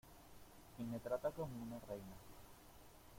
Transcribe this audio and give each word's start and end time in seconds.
y 0.79 0.81
me 0.83 0.97
trata 0.97 1.29
como 1.29 1.61
una 1.61 1.79
reina. 1.87 2.15